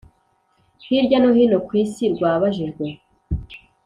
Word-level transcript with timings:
Hirya 0.85 1.17
No 1.19 1.29
Hino 1.37 1.57
Ku 1.65 1.71
Isi 1.83 2.03
Rwabajijwe 2.13 2.85